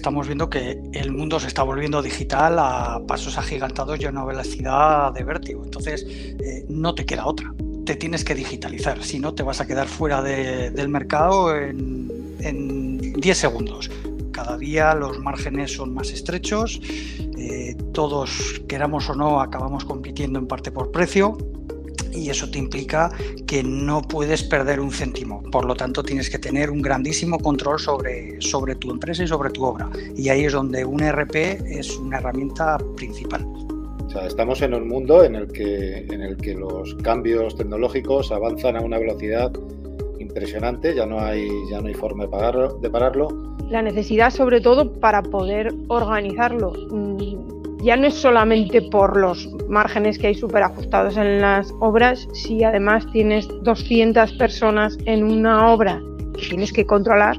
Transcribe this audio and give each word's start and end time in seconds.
estamos 0.00 0.26
viendo 0.26 0.48
que 0.48 0.80
el 0.94 1.12
mundo 1.12 1.38
se 1.38 1.46
está 1.46 1.62
volviendo 1.62 2.00
digital 2.00 2.58
a 2.58 3.02
pasos 3.06 3.36
agigantados 3.36 4.00
y 4.00 4.06
a 4.06 4.08
una 4.08 4.24
velocidad 4.24 5.12
de 5.12 5.22
vértigo. 5.24 5.62
Entonces, 5.62 6.06
eh, 6.08 6.64
no 6.70 6.94
te 6.94 7.04
queda 7.04 7.26
otra. 7.26 7.52
Te 7.84 7.96
tienes 7.96 8.24
que 8.24 8.34
digitalizar, 8.34 9.02
si 9.04 9.18
no 9.18 9.34
te 9.34 9.42
vas 9.42 9.60
a 9.60 9.66
quedar 9.66 9.88
fuera 9.88 10.22
del 10.22 10.88
mercado 10.88 11.54
en, 11.54 12.10
en 12.40 13.12
10 13.12 13.36
segundos. 13.36 13.90
Cada 14.32 14.56
día 14.56 14.94
los 14.94 15.18
márgenes 15.18 15.74
son 15.74 15.92
más 15.92 16.10
estrechos, 16.10 16.80
eh, 17.36 17.76
todos, 17.92 18.62
queramos 18.68 19.10
o 19.10 19.14
no, 19.14 19.42
acabamos 19.42 19.84
compitiendo 19.84 20.38
en 20.38 20.46
parte 20.46 20.72
por 20.72 20.92
precio 20.92 21.36
y 22.12 22.30
eso 22.30 22.50
te 22.50 22.58
implica 22.58 23.10
que 23.46 23.62
no 23.62 24.02
puedes 24.02 24.42
perder 24.42 24.80
un 24.80 24.90
céntimo. 24.90 25.42
Por 25.50 25.64
lo 25.64 25.74
tanto, 25.74 26.02
tienes 26.02 26.30
que 26.30 26.38
tener 26.38 26.70
un 26.70 26.82
grandísimo 26.82 27.38
control 27.38 27.78
sobre, 27.78 28.40
sobre 28.40 28.74
tu 28.76 28.90
empresa 28.90 29.24
y 29.24 29.28
sobre 29.28 29.50
tu 29.50 29.64
obra. 29.64 29.88
Y 30.16 30.28
ahí 30.28 30.44
es 30.44 30.52
donde 30.52 30.84
un 30.84 31.02
ERP 31.02 31.36
es 31.66 31.96
una 31.96 32.18
herramienta 32.18 32.78
principal. 32.96 33.44
O 34.06 34.10
sea, 34.10 34.26
estamos 34.26 34.60
en 34.62 34.74
un 34.74 34.88
mundo 34.88 35.22
en 35.22 35.36
el 35.36 35.52
que, 35.52 35.98
en 35.98 36.22
el 36.22 36.36
que 36.36 36.54
los 36.54 36.96
cambios 36.96 37.54
tecnológicos 37.54 38.32
avanzan 38.32 38.76
a 38.76 38.80
una 38.80 38.98
velocidad 38.98 39.52
impresionante, 40.18 40.94
ya 40.94 41.06
no 41.06 41.20
hay, 41.20 41.48
ya 41.70 41.80
no 41.80 41.88
hay 41.88 41.94
forma 41.94 42.24
de, 42.24 42.30
pararlo, 42.30 42.78
de 42.78 42.90
pararlo. 42.90 43.56
La 43.68 43.82
necesidad 43.82 44.30
sobre 44.30 44.60
todo 44.60 44.92
para 44.94 45.22
poder 45.22 45.72
organizarlo 45.88 46.72
mm, 46.90 47.82
ya 47.82 47.96
no 47.96 48.06
es 48.06 48.14
solamente 48.14 48.82
por 48.82 49.16
los 49.16 49.48
márgenes 49.70 50.18
que 50.18 50.28
hay 50.28 50.34
súper 50.34 50.62
ajustados 50.62 51.16
en 51.16 51.40
las 51.40 51.72
obras, 51.80 52.28
si 52.34 52.62
además 52.64 53.06
tienes 53.12 53.48
200 53.62 54.32
personas 54.34 54.98
en 55.06 55.24
una 55.24 55.72
obra 55.72 56.02
que 56.36 56.48
tienes 56.48 56.72
que 56.72 56.84
controlar, 56.84 57.38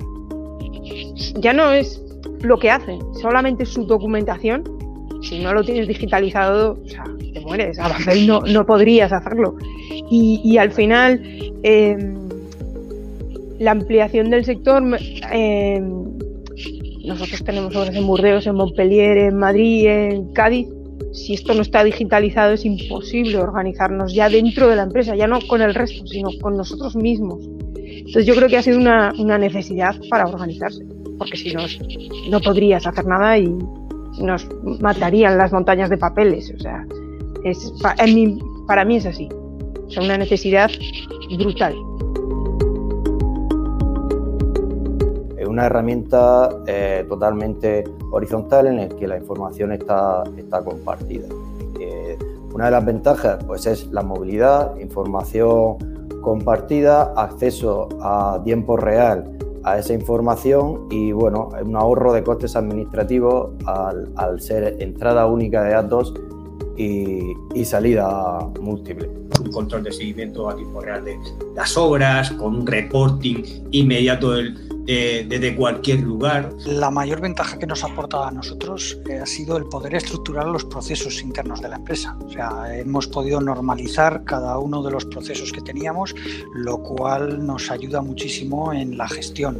ya 1.35 1.53
no 1.53 1.71
es 1.71 2.01
lo 2.41 2.57
que 2.57 2.71
hacen, 2.71 2.99
solamente 3.21 3.65
su 3.65 3.85
documentación. 3.85 4.63
Si 5.21 5.37
no 5.39 5.53
lo 5.53 5.63
tienes 5.63 5.87
digitalizado, 5.87 6.79
o 6.83 6.87
sea, 6.87 7.03
te 7.33 7.39
mueres, 7.41 7.77
a 7.77 7.89
papel 7.89 8.25
no, 8.25 8.41
no 8.41 8.65
podrías 8.65 9.11
hacerlo. 9.11 9.55
Y, 10.09 10.57
al 10.57 10.71
final, 10.71 11.21
em, 11.63 12.15
la 13.59 13.71
ampliación 13.71 14.29
del 14.29 14.43
sector 14.43 14.83
em, 15.31 16.11
nosotros 17.05 17.43
tenemos 17.43 17.75
obras 17.75 17.95
en 17.95 18.05
Burdeos, 18.05 18.45
en 18.47 18.55
Montpellier, 18.55 19.17
en 19.17 19.37
Madrid, 19.37 19.87
en 19.87 20.33
Cádiz. 20.33 20.67
Si 21.13 21.33
esto 21.33 21.53
no 21.53 21.61
está 21.61 21.83
digitalizado 21.83 22.53
es 22.53 22.65
imposible 22.65 23.37
organizarnos 23.37 24.13
ya 24.13 24.29
dentro 24.29 24.67
de 24.67 24.75
la 24.75 24.83
empresa, 24.83 25.15
ya 25.15 25.27
no 25.27 25.39
con 25.47 25.61
el 25.61 25.73
resto, 25.73 26.05
sino 26.07 26.29
con 26.41 26.55
nosotros 26.55 26.95
mismos. 26.95 27.47
Entonces 27.75 28.25
yo 28.25 28.35
creo 28.35 28.47
que 28.47 28.57
ha 28.57 28.61
sido 28.61 28.77
una, 28.77 29.11
necesidad 29.37 29.95
para 30.09 30.25
organizarse, 30.25 30.85
porque 31.17 31.37
si 31.37 31.53
no, 31.53 31.63
no 32.29 32.39
podrías 32.39 32.85
hacer 32.87 33.05
nada 33.05 33.37
y 33.37 33.53
nos 34.19 34.47
matarían 34.79 35.37
las 35.37 35.51
montañas 35.51 35.89
de 35.89 35.97
papeles. 35.97 36.53
O 36.55 36.59
sea, 36.59 36.85
es, 37.43 37.73
para 38.67 38.85
mí 38.85 38.95
es 38.95 39.05
así. 39.05 39.29
O 39.97 40.03
una 40.03 40.17
necesidad 40.17 40.71
brutal. 41.37 41.75
una 45.51 45.65
herramienta 45.65 46.49
eh, 46.65 47.05
totalmente 47.07 47.83
horizontal 48.11 48.67
en 48.67 48.77
la 48.77 48.89
que 48.89 49.07
la 49.07 49.17
información 49.17 49.71
está, 49.71 50.23
está 50.37 50.63
compartida. 50.63 51.27
Eh, 51.79 52.17
una 52.53 52.65
de 52.65 52.71
las 52.71 52.85
ventajas 52.85 53.43
pues, 53.45 53.65
es 53.65 53.87
la 53.87 54.03
movilidad, 54.03 54.77
información 54.79 55.77
compartida, 56.21 57.13
acceso 57.15 57.89
a 58.01 58.41
tiempo 58.43 58.77
real 58.77 59.37
a 59.63 59.77
esa 59.77 59.93
información 59.93 60.87
y 60.89 61.11
bueno, 61.11 61.49
un 61.63 61.75
ahorro 61.75 62.13
de 62.13 62.23
costes 62.23 62.55
administrativos 62.55 63.51
al, 63.65 64.41
ser 64.41 64.77
entrada 64.79 65.27
única 65.27 65.63
de 65.63 65.71
datos 65.71 66.13
y, 66.77 67.33
y, 67.53 67.65
salida 67.65 68.39
múltiple. 68.59 69.09
Un 69.39 69.51
control 69.51 69.83
de 69.83 69.91
seguimiento 69.91 70.49
a 70.49 70.55
tiempo 70.55 70.81
real 70.81 71.05
de 71.05 71.17
las 71.55 71.77
obras, 71.77 72.31
con 72.31 72.55
un 72.55 72.67
reporting 72.67 73.43
inmediato 73.71 74.31
del, 74.31 74.57
desde 75.27 75.55
cualquier 75.55 76.01
lugar. 76.01 76.53
La 76.65 76.91
mayor 76.91 77.21
ventaja 77.21 77.57
que 77.57 77.67
nos 77.67 77.83
ha 77.83 77.87
aportado 77.87 78.25
a 78.25 78.31
nosotros 78.31 78.97
eh, 79.09 79.19
ha 79.19 79.25
sido 79.25 79.57
el 79.57 79.65
poder 79.65 79.95
estructurar 79.95 80.47
los 80.47 80.65
procesos 80.65 81.21
internos 81.21 81.61
de 81.61 81.69
la 81.69 81.77
empresa. 81.77 82.17
O 82.25 82.29
sea, 82.29 82.77
hemos 82.77 83.07
podido 83.07 83.39
normalizar 83.41 84.23
cada 84.25 84.57
uno 84.57 84.83
de 84.83 84.91
los 84.91 85.05
procesos 85.05 85.51
que 85.51 85.61
teníamos, 85.61 86.15
lo 86.53 86.81
cual 86.83 87.45
nos 87.45 87.71
ayuda 87.71 88.01
muchísimo 88.01 88.73
en 88.73 88.97
la 88.97 89.07
gestión, 89.07 89.59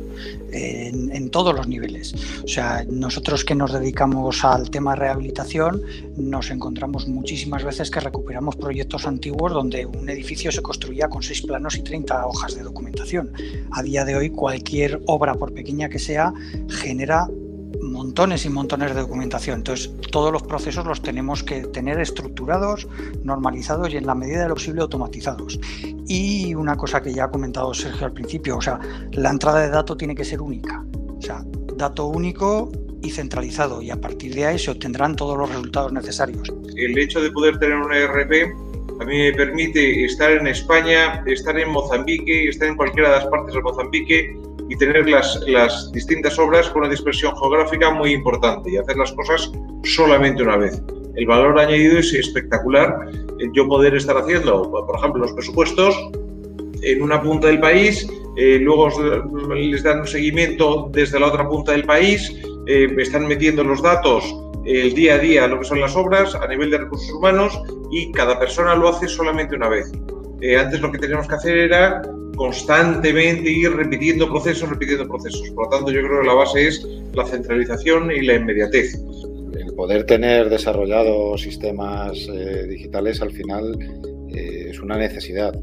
en, 0.51 1.15
en 1.15 1.29
todos 1.29 1.55
los 1.55 1.67
niveles. 1.67 2.13
O 2.43 2.47
sea, 2.47 2.85
nosotros 2.89 3.45
que 3.45 3.55
nos 3.55 3.71
dedicamos 3.73 4.43
al 4.43 4.69
tema 4.69 4.95
rehabilitación, 4.95 5.81
nos 6.17 6.51
encontramos 6.51 7.07
muchísimas 7.07 7.63
veces 7.63 7.89
que 7.89 7.99
recuperamos 7.99 8.55
proyectos 8.55 9.07
antiguos 9.07 9.53
donde 9.53 9.85
un 9.85 10.09
edificio 10.09 10.51
se 10.51 10.61
construía 10.61 11.09
con 11.09 11.23
seis 11.23 11.41
planos 11.41 11.75
y 11.75 11.83
30 11.83 12.25
hojas 12.25 12.55
de 12.55 12.63
documentación. 12.63 13.31
A 13.71 13.83
día 13.83 14.05
de 14.05 14.15
hoy, 14.15 14.29
cualquier 14.29 15.01
obra, 15.07 15.20
por 15.33 15.53
pequeña 15.53 15.89
que 15.89 15.99
sea, 15.99 16.33
genera 16.69 17.27
montones 17.81 18.45
y 18.45 18.49
montones 18.49 18.93
de 18.93 19.01
documentación. 19.01 19.59
Entonces, 19.59 19.91
todos 20.11 20.31
los 20.31 20.43
procesos 20.43 20.85
los 20.85 21.01
tenemos 21.01 21.43
que 21.43 21.61
tener 21.61 21.99
estructurados, 21.99 22.87
normalizados 23.23 23.93
y 23.93 23.97
en 23.97 24.05
la 24.05 24.15
medida 24.15 24.43
de 24.43 24.49
lo 24.49 24.55
posible 24.55 24.81
automatizados. 24.81 25.59
Y 26.07 26.53
una 26.55 26.75
cosa 26.75 27.01
que 27.01 27.13
ya 27.13 27.25
ha 27.25 27.31
comentado 27.31 27.73
Sergio 27.73 28.05
al 28.05 28.13
principio, 28.13 28.57
o 28.57 28.61
sea, 28.61 28.79
la 29.11 29.29
entrada 29.29 29.61
de 29.61 29.69
datos 29.69 29.97
tiene 29.97 30.15
que 30.15 30.25
ser 30.25 30.41
única. 30.41 30.83
O 31.17 31.21
sea, 31.21 31.43
dato 31.75 32.07
único 32.07 32.71
y 33.01 33.09
centralizado 33.09 33.81
y 33.81 33.89
a 33.89 33.99
partir 33.99 34.35
de 34.35 34.45
ahí 34.45 34.59
se 34.59 34.71
obtendrán 34.71 35.15
todos 35.15 35.37
los 35.37 35.49
resultados 35.49 35.91
necesarios. 35.91 36.51
El 36.75 36.97
hecho 36.97 37.21
de 37.21 37.31
poder 37.31 37.57
tener 37.57 37.77
un 37.77 37.93
ERP 37.93 38.53
a 39.01 39.03
mí 39.03 39.17
me 39.17 39.33
permite 39.33 40.05
estar 40.05 40.31
en 40.31 40.45
España, 40.45 41.23
estar 41.25 41.57
en 41.57 41.69
Mozambique, 41.69 42.49
estar 42.49 42.67
en 42.67 42.75
cualquiera 42.75 43.09
de 43.09 43.15
las 43.15 43.25
partes 43.25 43.55
de 43.55 43.61
Mozambique 43.61 44.37
y 44.71 44.77
tener 44.77 45.09
las, 45.09 45.37
las 45.47 45.91
distintas 45.91 46.39
obras 46.39 46.69
con 46.69 46.83
una 46.83 46.89
dispersión 46.89 47.35
geográfica 47.35 47.91
muy 47.91 48.13
importante 48.13 48.71
y 48.71 48.77
hacer 48.77 48.95
las 48.95 49.11
cosas 49.11 49.51
solamente 49.83 50.43
una 50.43 50.55
vez. 50.55 50.81
El 51.17 51.25
valor 51.25 51.59
añadido 51.59 51.99
es 51.99 52.13
espectacular. 52.13 53.05
Yo 53.51 53.67
poder 53.67 53.95
estar 53.95 54.15
haciendo, 54.17 54.71
por 54.71 54.97
ejemplo, 54.97 55.23
los 55.23 55.33
presupuestos 55.33 55.93
en 56.83 57.01
una 57.01 57.21
punta 57.21 57.47
del 57.47 57.59
país, 57.59 58.07
eh, 58.37 58.59
luego 58.61 58.87
les 59.53 59.83
dan 59.83 59.99
un 59.99 60.07
seguimiento 60.07 60.89
desde 60.93 61.19
la 61.19 61.27
otra 61.27 61.49
punta 61.49 61.73
del 61.73 61.83
país, 61.83 62.33
eh, 62.65 62.87
están 62.97 63.27
metiendo 63.27 63.65
los 63.65 63.81
datos 63.81 64.23
el 64.63 64.93
día 64.93 65.15
a 65.15 65.17
día, 65.17 65.47
lo 65.47 65.59
que 65.59 65.65
son 65.65 65.81
las 65.81 65.97
obras, 65.97 66.33
a 66.33 66.47
nivel 66.47 66.71
de 66.71 66.77
recursos 66.77 67.11
humanos, 67.11 67.61
y 67.91 68.09
cada 68.13 68.39
persona 68.39 68.73
lo 68.75 68.87
hace 68.87 69.09
solamente 69.09 69.53
una 69.53 69.67
vez. 69.67 69.91
Eh, 70.39 70.55
antes 70.55 70.79
lo 70.79 70.93
que 70.93 70.97
teníamos 70.97 71.27
que 71.27 71.35
hacer 71.35 71.57
era 71.57 72.01
constantemente 72.41 73.51
ir 73.51 73.71
repitiendo 73.71 74.27
procesos, 74.27 74.67
repitiendo 74.67 75.07
procesos. 75.07 75.47
Por 75.51 75.65
lo 75.65 75.69
tanto, 75.69 75.91
yo 75.91 76.01
creo 76.01 76.21
que 76.21 76.27
la 76.27 76.33
base 76.33 76.69
es 76.69 76.87
la 77.13 77.23
centralización 77.23 78.11
y 78.11 78.23
la 78.23 78.33
inmediatez. 78.33 78.95
El 79.53 79.71
poder 79.75 80.07
tener 80.07 80.49
desarrollados 80.49 81.39
sistemas 81.39 82.17
eh, 82.33 82.65
digitales 82.67 83.21
al 83.21 83.29
final 83.29 83.77
eh, 84.33 84.69
es 84.71 84.79
una 84.79 84.97
necesidad. 84.97 85.53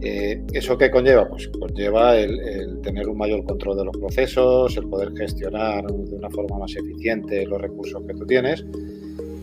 Eh, 0.00 0.40
¿Eso 0.54 0.78
qué 0.78 0.90
conlleva? 0.90 1.28
Pues 1.28 1.48
conlleva 1.48 2.16
el, 2.16 2.80
tener 2.80 3.10
un 3.10 3.18
mayor 3.18 3.44
control 3.44 3.76
de 3.76 3.84
los 3.84 3.96
procesos, 3.98 4.74
el 4.78 4.88
poder 4.88 5.12
gestionar 5.18 5.84
de 5.84 6.16
una 6.16 6.30
forma 6.30 6.60
más 6.60 6.74
eficiente 6.76 7.44
los 7.44 7.60
recursos 7.60 8.02
que 8.06 8.14
tú 8.14 8.24
tienes 8.24 8.64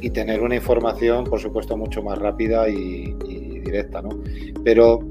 y 0.02 0.10
tener 0.10 0.42
una 0.42 0.56
información, 0.56 1.24
por 1.26 1.40
supuesto, 1.40 1.78
mucho 1.78 2.02
más 2.02 2.18
rápida 2.18 2.68
y, 2.68 3.16
y 3.30 3.60
directa. 3.60 4.02
¿no? 4.02 4.10
Pero 4.64 5.02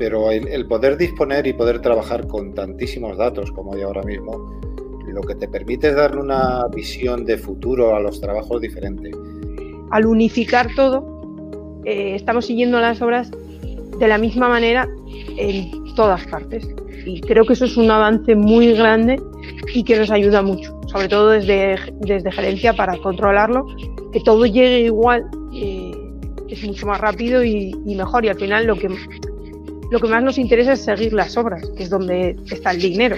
pero 0.00 0.30
el, 0.30 0.66
poder 0.66 0.96
disponer 0.96 1.46
y 1.46 1.52
poder 1.52 1.82
trabajar 1.82 2.26
con 2.26 2.54
tantísimos 2.54 3.18
datos 3.18 3.52
como 3.52 3.74
hay 3.74 3.82
ahora 3.82 4.02
mismo, 4.02 4.58
lo 5.06 5.20
que 5.20 5.34
te 5.34 5.46
permite 5.46 5.88
es 5.88 5.94
darle 5.94 6.22
una 6.22 6.66
visión 6.74 7.26
de 7.26 7.36
futuro 7.36 7.94
a 7.94 8.00
los 8.00 8.18
trabajos 8.18 8.62
diferente. 8.62 9.10
Al 9.90 10.06
unificar 10.06 10.74
todo, 10.74 11.04
eh, 11.84 12.14
estamos 12.14 12.46
siguiendo 12.46 12.80
las 12.80 13.02
obras 13.02 13.30
de 13.98 14.08
la 14.08 14.16
misma 14.16 14.48
manera 14.48 14.88
en 15.36 15.94
todas 15.94 16.26
partes. 16.28 16.66
Y 17.04 17.20
creo 17.20 17.44
que 17.44 17.52
eso 17.52 17.66
es 17.66 17.76
un 17.76 17.90
avance 17.90 18.34
muy 18.34 18.72
grande 18.72 19.20
y 19.74 19.84
que 19.84 19.98
nos 19.98 20.10
ayuda 20.10 20.40
mucho, 20.40 20.80
sobre 20.86 21.08
todo 21.08 21.28
desde, 21.28 21.76
desde 22.00 22.32
gerencia 22.32 22.72
para 22.72 22.96
controlarlo, 22.96 23.66
que 24.14 24.20
todo 24.20 24.46
llegue 24.46 24.80
igual. 24.80 25.26
Eh, 25.52 25.92
es 26.48 26.64
mucho 26.64 26.86
más 26.86 27.02
rápido 27.02 27.44
y, 27.44 27.76
y 27.84 27.94
mejor 27.96 28.24
y 28.24 28.28
al 28.28 28.38
final 28.38 28.66
lo 28.66 28.76
que 28.76 28.88
lo 29.90 29.98
que 29.98 30.08
más 30.08 30.22
nos 30.22 30.38
interesa 30.38 30.72
es 30.72 30.80
seguir 30.80 31.12
las 31.12 31.36
obras, 31.36 31.68
que 31.76 31.82
es 31.82 31.90
donde 31.90 32.36
está 32.50 32.70
el 32.70 32.80
dinero. 32.80 33.16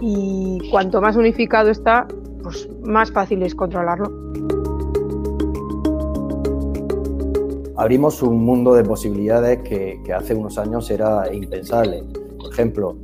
Y 0.00 0.68
cuanto 0.70 1.00
más 1.00 1.14
unificado 1.14 1.70
está, 1.70 2.08
pues 2.42 2.68
más 2.82 3.12
fácil 3.12 3.42
es 3.42 3.54
controlarlo. 3.54 4.10
Abrimos 7.76 8.20
un 8.22 8.44
mundo 8.44 8.74
de 8.74 8.82
posibilidades 8.82 9.60
que, 9.60 10.00
hace 10.12 10.34
unos 10.34 10.58
años 10.58 10.90
era 10.90 11.32
impensable. 11.32 12.02
Por 12.38 12.52
ejemplo, 12.52 12.96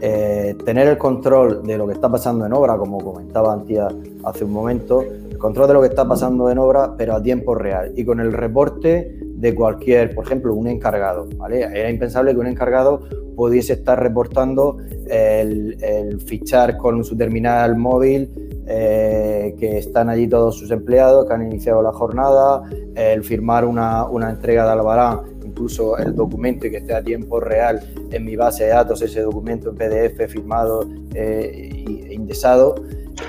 eh, 0.00 0.54
tener 0.64 0.88
el 0.88 0.98
control 0.98 1.62
de 1.62 1.78
lo 1.78 1.86
que 1.86 1.94
está 1.94 2.10
pasando 2.10 2.44
en 2.44 2.52
obra, 2.52 2.76
como 2.76 2.98
comentaba 2.98 3.54
Antía 3.54 3.88
hace 4.24 4.44
un 4.44 4.52
momento, 4.52 5.02
el 5.02 5.38
control 5.38 5.68
de 5.68 5.74
lo 5.74 5.80
que 5.80 5.88
está 5.88 6.06
pasando 6.06 6.50
en 6.50 6.58
obra, 6.58 6.94
pero 6.98 7.14
a 7.14 7.22
tiempo 7.22 7.54
real 7.54 7.92
y 7.96 8.04
con 8.04 8.20
el 8.20 8.32
reporte 8.32 9.18
de 9.42 9.56
cualquier, 9.56 10.14
por 10.14 10.24
ejemplo, 10.24 10.54
un 10.54 10.68
encargado. 10.68 11.28
Era 11.50 11.90
impensable 11.90 12.32
que 12.32 12.38
un 12.38 12.46
encargado 12.46 13.00
pudiese 13.34 13.72
estar 13.72 14.00
reportando 14.00 14.78
el, 15.08 16.20
fichar 16.24 16.76
con 16.76 17.02
su 17.02 17.16
terminal 17.16 17.76
móvil 17.76 18.30
eh, 18.68 19.56
que 19.58 19.78
están 19.78 20.08
allí 20.08 20.28
todos 20.28 20.56
sus 20.56 20.70
empleados, 20.70 21.26
que 21.26 21.34
han 21.34 21.42
iniciado 21.42 21.82
la 21.82 21.92
jornada, 21.92 22.62
el 22.94 23.24
firmar 23.24 23.64
una, 23.64 24.04
una 24.04 24.30
entrega 24.30 24.64
de 24.64 24.70
Albarán, 24.70 25.22
incluso 25.44 25.98
el 25.98 26.14
documento 26.14 26.68
y 26.68 26.70
que 26.70 26.76
esté 26.76 26.94
a 26.94 27.02
tiempo 27.02 27.40
real 27.40 27.80
en 28.12 28.24
mi 28.24 28.36
base 28.36 28.62
de 28.62 28.70
datos, 28.70 29.02
ese 29.02 29.22
documento 29.22 29.70
en 29.70 29.74
PDF 29.74 30.30
firmado 30.30 30.88
e 31.16 32.08
indexado 32.12 32.76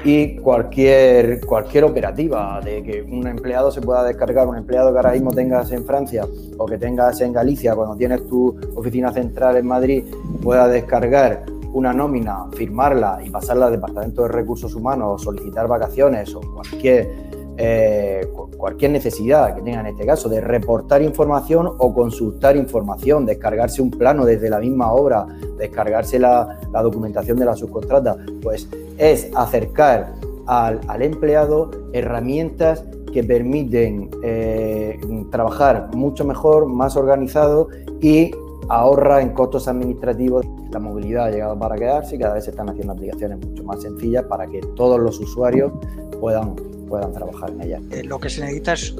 y 0.03 0.35
cualquier, 0.37 1.45
cualquier 1.45 1.85
operativa 1.85 2.59
de 2.63 2.83
que 2.83 3.01
un 3.01 3.27
empleado 3.27 3.71
se 3.71 3.81
pueda 3.81 4.03
descargar, 4.03 4.47
un 4.47 4.57
empleado 4.57 4.91
que 4.91 4.97
ahora 4.97 5.13
mismo 5.13 5.31
tengas 5.31 5.71
en 5.71 5.85
Francia 5.85 6.25
o 6.57 6.65
que 6.65 6.77
tengas 6.77 7.21
en 7.21 7.33
Galicia 7.33 7.75
cuando 7.75 7.95
tienes 7.95 8.27
tu 8.27 8.55
oficina 8.75 9.11
central 9.11 9.57
en 9.57 9.67
Madrid, 9.67 10.03
pueda 10.41 10.67
descargar 10.67 11.45
una 11.73 11.91
nómina, 11.91 12.45
firmarla 12.51 13.19
y 13.25 13.29
pasarla 13.29 13.65
al 13.67 13.73
Departamento 13.73 14.23
de 14.23 14.27
Recursos 14.27 14.75
Humanos 14.75 15.21
o 15.21 15.23
solicitar 15.23 15.67
vacaciones 15.67 16.33
o 16.35 16.41
cualquier, 16.41 17.32
eh, 17.57 18.27
cualquier 18.57 18.91
necesidad 18.91 19.55
que 19.55 19.61
tenga 19.61 19.81
en 19.81 19.87
este 19.87 20.05
caso 20.05 20.29
de 20.29 20.41
reportar 20.41 21.01
información 21.01 21.67
o 21.77 21.93
consultar 21.93 22.55
información, 22.55 23.25
descargarse 23.25 23.81
un 23.81 23.91
plano 23.91 24.25
desde 24.25 24.49
la 24.49 24.59
misma 24.59 24.91
obra, 24.91 25.25
descargarse 25.57 26.19
la, 26.19 26.59
la 26.71 26.81
documentación 26.81 27.37
de 27.37 27.45
la 27.45 27.55
subcontrata, 27.55 28.15
pues 28.41 28.67
es 28.97 29.29
acercar 29.35 30.13
al, 30.47 31.01
empleado 31.01 31.71
herramientas 31.93 32.83
que 33.11 33.23
permiten 33.23 34.09
eh, 34.23 34.99
trabajar 35.31 35.89
mucho 35.93 36.25
mejor, 36.25 36.65
más 36.65 36.95
organizado 36.97 37.69
y 38.01 38.31
ahorra 38.69 39.21
en 39.21 39.29
costos 39.29 39.67
administrativos. 39.67 40.45
La 40.71 40.79
movilidad 40.79 41.25
ha 41.25 41.31
llegado 41.31 41.57
para 41.59 41.75
quedarse 41.75 42.15
y 42.15 42.19
cada 42.19 42.33
vez 42.33 42.45
se 42.45 42.51
están 42.51 42.69
haciendo 42.69 42.93
aplicaciones 42.93 43.37
mucho 43.45 43.63
más 43.63 43.81
sencillas 43.81 44.23
para 44.23 44.47
que 44.47 44.61
todos 44.75 44.99
los 44.99 45.19
usuarios 45.19 45.71
puedan, 46.19 46.55
puedan 46.93 47.11
trabajar 47.11 47.49
en 47.49 47.61
ellas. 47.61 47.81
Eh, 47.89 48.03
lo 48.03 48.19
que 48.19 48.29
se 48.29 48.41
necesita 48.41 48.73
es 48.73 48.93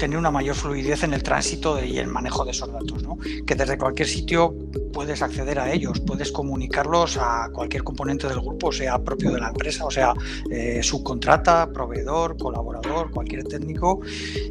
tener 0.00 0.18
una 0.18 0.32
mayor 0.32 0.56
fluidez 0.56 1.04
en 1.04 1.14
el 1.14 1.22
tránsito 1.22 1.82
y 1.82 1.96
el 1.96 2.08
manejo 2.08 2.44
de 2.44 2.50
esos 2.50 2.72
datos, 2.72 3.04
¿no? 3.04 3.18
que 3.46 3.54
desde 3.54 3.78
cualquier 3.78 4.08
sitio 4.08 4.52
puedes 4.92 5.22
acceder 5.22 5.60
a 5.60 5.70
ellos, 5.72 6.00
puedes 6.00 6.32
comunicarlos 6.32 7.16
a 7.18 7.48
cualquier 7.52 7.84
componente 7.84 8.26
del 8.26 8.40
grupo, 8.40 8.72
sea 8.72 8.98
propio 8.98 9.30
de 9.30 9.38
la 9.38 9.50
empresa, 9.50 9.84
o 9.84 9.92
sea, 9.92 10.12
eh, 10.50 10.80
subcontrata, 10.82 11.70
proveedor, 11.72 12.36
colaborador, 12.36 13.12
cualquier 13.12 13.44
técnico, 13.44 14.00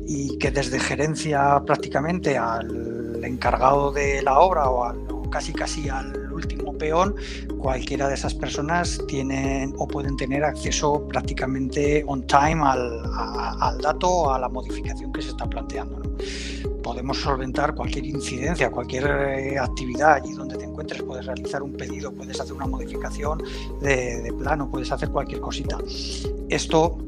y 0.08 0.38
que 0.38 0.52
desde 0.52 0.80
gerencia 0.80 1.62
prácticamente 1.66 2.38
al 2.38 3.20
encargado 3.26 3.92
de 3.92 4.22
la 4.22 4.40
obra 4.40 4.70
o, 4.70 4.86
al, 4.86 5.30
casi 5.30 5.52
casi 5.52 5.90
al 5.90 6.25
peón, 6.77 7.16
cualquiera 7.57 8.07
de 8.07 8.16
esas 8.16 8.33
personas 8.33 9.01
tienen 9.07 9.74
o 9.77 9.88
pueden 9.88 10.18
tener 10.18 10.44
acceso 10.44 11.07
prácticamente 11.07 12.04
on 12.07 12.25
time 12.27 12.62
al, 12.63 13.81
dato 13.81 14.33
a 14.33 14.39
la 14.39 14.50
modificación 14.50 15.12
que 15.12 15.22
se 15.22 15.30
está 15.30 15.48
planteando. 15.50 16.01
Podemos 16.83 17.18
solventar 17.19 17.74
cualquier 17.74 18.06
incidencia, 18.06 18.69
cualquier 18.69 19.06
eh, 19.07 19.57
actividad 19.57 20.13
allí 20.13 20.33
donde 20.33 20.56
te 20.56 20.66
encuentres, 20.66 21.01
puedes 21.01 21.25
realizar 21.25 21.63
un 21.63 21.74
pedido, 21.74 22.12
puedes 22.12 22.39
hacer 22.39 22.54
una 22.54 22.68
modificación 22.68 23.42
de, 23.81 24.22
de 24.22 24.33
plano, 24.33 24.69
puedes 24.69 24.92
hacer 24.92 25.10
cualquier 25.10 25.42
cosita. 25.42 25.80
Esto 26.50 27.00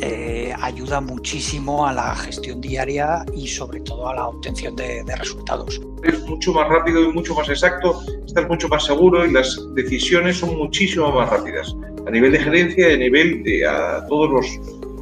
eh, 0.00 0.54
ayuda 0.60 1.00
muchísimo 1.00 1.84
a 1.84 1.92
la 1.92 2.14
gestión 2.14 2.60
diaria 2.60 3.24
y 3.34 3.48
sobre 3.48 3.80
todo 3.80 4.08
a 4.08 4.14
la 4.14 4.28
obtención 4.28 4.76
de, 4.76 5.02
resultados. 5.16 5.80
Es 6.04 6.26
mucho 6.26 6.52
más 6.52 6.68
rápido 6.68 7.02
y 7.02 7.12
mucho 7.12 7.34
más 7.34 7.48
exacto, 7.48 8.00
estás 8.26 8.48
mucho 8.48 8.68
más 8.68 8.84
seguro 8.84 9.26
y 9.26 9.32
las 9.32 9.60
decisiones 9.74 10.38
son 10.38 10.56
muchísimo 10.56 11.10
más 11.12 11.30
rápidas 11.30 11.74
a 12.06 12.10
nivel 12.10 12.32
de 12.32 12.38
gerencia 12.38 12.90
y 12.90 12.94
a 12.94 12.96
nivel 12.96 13.42
de 13.42 13.66
a 13.66 14.06
todos 14.08 14.30
los 14.30 14.46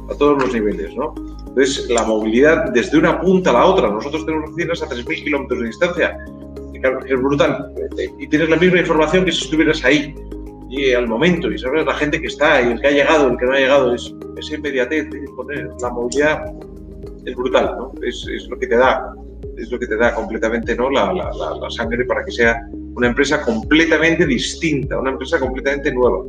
a 0.09 0.15
todos 0.15 0.41
los 0.41 0.53
niveles, 0.53 0.95
¿no? 0.95 1.13
Entonces, 1.47 1.89
la 1.89 2.03
movilidad 2.03 2.71
desde 2.71 2.97
una 2.97 3.19
punta 3.19 3.49
a 3.49 3.53
la 3.53 3.65
otra, 3.65 3.89
nosotros 3.89 4.25
tenemos 4.25 4.51
oficinas 4.51 4.81
a 4.83 4.87
3.000 4.87 5.23
kilómetros 5.23 5.59
de 5.59 5.65
distancia, 5.65 6.17
es 7.07 7.21
brutal, 7.21 7.73
y 8.19 8.27
tienes 8.27 8.49
la 8.49 8.55
misma 8.55 8.79
información 8.79 9.25
que 9.25 9.31
si 9.31 9.45
estuvieras 9.45 9.83
ahí 9.83 10.15
y 10.69 10.91
al 10.91 11.07
momento 11.07 11.51
y 11.51 11.57
sabes 11.57 11.85
la 11.85 11.93
gente 11.95 12.21
que 12.21 12.27
está 12.27 12.61
y 12.61 12.71
el 12.71 12.81
que 12.81 12.87
ha 12.87 12.91
llegado, 12.91 13.29
el 13.29 13.37
que 13.37 13.45
no 13.45 13.53
ha 13.53 13.57
llegado, 13.57 13.95
es 13.95 14.13
esa 14.37 14.55
inmediatez 14.55 15.07
la 15.81 15.89
movilidad 15.89 16.53
es 17.25 17.35
brutal, 17.35 17.75
¿no? 17.77 17.91
Es, 18.03 18.25
es, 18.33 18.47
lo 18.47 18.57
que 18.57 18.67
te 18.67 18.77
da, 18.77 19.13
es 19.57 19.71
lo 19.71 19.79
que 19.79 19.87
te 19.87 19.97
da 19.97 20.13
completamente 20.13 20.75
¿no? 20.75 20.89
La, 20.89 21.11
la, 21.13 21.31
la, 21.31 21.69
sangre 21.69 22.05
para 22.05 22.23
que 22.23 22.31
sea 22.31 22.67
una 22.95 23.07
empresa 23.07 23.41
completamente 23.41 24.25
distinta, 24.25 24.99
una 24.99 25.11
empresa 25.11 25.39
completamente 25.39 25.91
nueva. 25.93 26.23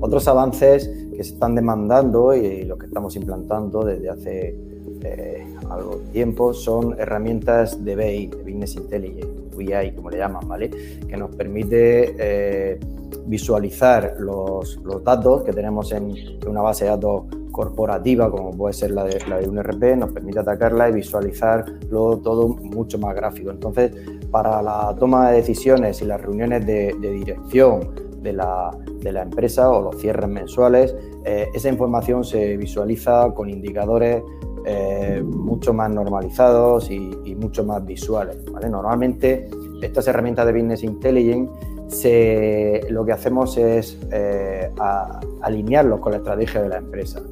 Otros 0.00 0.28
avances 0.28 0.88
que 1.16 1.24
se 1.24 1.34
están 1.34 1.54
demandando 1.54 2.34
y 2.34 2.64
lo 2.64 2.76
que 2.78 2.86
estamos 2.86 3.16
implantando 3.16 3.84
desde 3.84 4.10
hace 4.10 4.56
eh, 5.02 5.46
algo 5.70 6.00
tiempo 6.12 6.52
son 6.54 6.98
herramientas 6.98 7.84
de 7.84 7.96
BI, 7.96 8.26
de 8.28 8.36
Business 8.36 8.76
Intelligence, 8.76 9.56
BI 9.56 9.92
como 9.94 10.10
le 10.10 10.18
llaman, 10.18 10.46
¿vale? 10.46 10.70
Que 11.08 11.16
nos 11.16 11.34
permite 11.34 12.14
eh, 12.18 12.78
visualizar 13.26 14.16
los, 14.18 14.76
los, 14.84 15.02
datos 15.02 15.42
que 15.44 15.52
tenemos 15.52 15.92
en, 15.92 16.14
una 16.46 16.60
base 16.60 16.84
de 16.84 16.90
datos 16.90 17.24
corporativa, 17.56 18.30
como 18.30 18.50
puede 18.50 18.74
ser 18.74 18.90
la 18.90 19.04
de, 19.04 19.48
un 19.48 19.58
RP, 19.58 19.96
nos 19.96 20.12
permite 20.12 20.40
atacarla 20.40 20.90
y 20.90 20.92
visualizarlo 20.92 22.18
todo 22.18 22.48
mucho 22.48 22.98
más 22.98 23.14
gráfico. 23.14 23.50
Entonces, 23.50 23.92
para 24.30 24.60
la 24.60 24.94
toma 24.98 25.30
de 25.30 25.38
decisiones 25.38 26.02
y 26.02 26.04
las 26.04 26.20
reuniones 26.20 26.66
de, 26.66 26.94
dirección 27.00 27.94
de 28.20 28.34
la, 28.34 28.76
de 29.00 29.10
la, 29.10 29.22
empresa 29.22 29.70
o 29.70 29.80
los 29.80 29.96
cierres 29.96 30.28
mensuales, 30.28 30.94
eh, 31.24 31.48
esa 31.54 31.70
información 31.70 32.24
se 32.24 32.58
visualiza 32.58 33.32
con 33.32 33.48
indicadores 33.48 34.22
eh, 34.66 35.22
mucho 35.24 35.72
más 35.72 35.90
normalizados 35.90 36.90
y, 36.90 37.34
mucho 37.36 37.64
más 37.64 37.84
visuales. 37.86 38.36
Normalmente 38.68 39.48
estas 39.80 40.08
herramientas 40.08 40.44
de 40.46 40.52
Business 40.52 40.82
Intelligence 40.82 41.50
lo 42.90 43.04
que 43.06 43.12
hacemos 43.12 43.56
es 43.56 43.98
eh, 44.10 44.70
alinearlos 45.40 46.00
con 46.00 46.12
la 46.12 46.18
estrategia 46.18 46.62
de 46.62 46.68
la 46.68 46.78
empresa. 46.78 47.22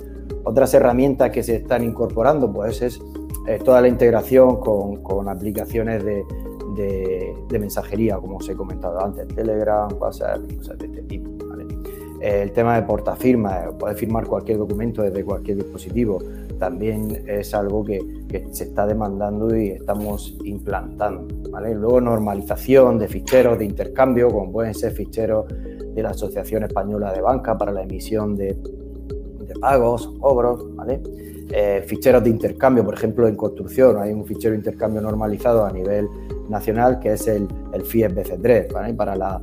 Otras 0.45 0.73
herramientas 0.75 1.31
que 1.31 1.43
se 1.43 1.57
están 1.57 1.83
incorporando 1.83 2.53
pues 2.53 2.83
es 2.83 3.01
eh, 3.47 3.59
toda 3.65 3.81
la 3.81 3.89
integración 3.89 4.61
con, 4.61 5.29
aplicaciones 5.29 6.05
de, 6.05 6.25
mensajería, 7.59 8.17
como 8.17 8.39
os 8.39 8.49
he 8.49 8.55
comentado 8.55 9.03
antes, 9.05 9.29
Telegram, 9.29 9.89
WhatsApp, 9.99 10.41
cosas 10.57 10.79
de 10.79 10.87
este 10.87 11.03
tipo. 11.03 11.31
El 12.21 12.53
tema 12.53 12.77
de 12.77 12.83
portafirma, 12.87 13.69
puedes 13.79 13.99
firmar 13.99 14.27
cualquier 14.27 14.57
documento 14.57 15.03
desde 15.03 15.23
cualquier 15.23 15.59
dispositivo 15.59 16.19
también 16.59 17.25
es 17.27 17.55
algo 17.55 17.85
que, 17.85 18.25
se 18.51 18.65
está 18.65 18.87
demandando 18.87 19.55
y 19.57 19.69
estamos 19.69 20.37
implantando. 20.45 21.29
Luego 21.61 22.01
normalización 22.01 22.99
de 22.99 23.07
ficheros 23.07 23.59
de 23.59 23.65
intercambio, 23.65 24.29
como 24.29 24.51
pueden 24.51 24.75
ser 24.75 24.93
ficheros 24.93 25.47
de 25.95 26.03
la 26.03 26.11
Asociación 26.11 26.65
Española 26.65 27.13
de 27.13 27.21
Banca 27.21 27.57
para 27.57 27.71
la 27.71 27.83
emisión 27.83 28.35
de, 28.35 28.57
pagos 29.61 30.13
cobros. 30.21 30.67
Eh, 31.51 31.85
ficheros 31.87 32.25
de 32.25 32.31
intercambio, 32.31 32.85
por 32.85 32.95
ejemplo, 32.95 33.29
en 33.29 33.37
construcción 33.37 33.99
hay 33.99 34.13
un 34.13 34.25
fichero 34.25 34.53
de 34.53 34.59
intercambio 34.59 35.01
normalizado 35.01 35.65
a 35.65 35.71
nivel 35.71 36.09
nacional 36.49 36.99
que 36.99 37.13
es 37.13 37.29
el, 37.29 37.47
el 37.73 37.83
FIES 37.83 38.15
BC3, 38.15 38.97
para, 38.97 39.15
la, 39.15 39.41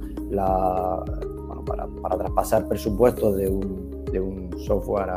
para, 2.02 2.18
traspasar 2.18 2.68
presupuestos 2.68 3.38
de 3.38 3.48
un, 3.48 4.04
de 4.12 4.20
un 4.20 4.50
software 4.60 5.10